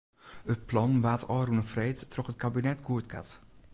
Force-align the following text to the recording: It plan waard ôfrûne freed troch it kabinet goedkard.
It 0.51 0.61
plan 0.69 0.93
waard 1.03 1.27
ôfrûne 1.37 1.65
freed 1.71 1.97
troch 2.11 2.31
it 2.31 2.41
kabinet 2.43 2.79
goedkard. 2.87 3.29